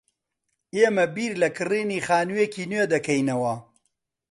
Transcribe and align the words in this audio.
ئێمە 0.75 1.05
بیر 1.15 1.31
لە 1.41 1.49
کڕینی 1.57 2.03
خانوویەکی 2.07 2.69
نوێ 2.71 2.85
دەکەینەوە. 2.93 3.55